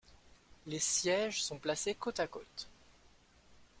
Les 0.65 0.79
sièges 0.79 1.43
sont 1.43 1.59
placés 1.59 1.93
côte 1.93 2.19
à 2.19 2.25
côte. 2.25 2.67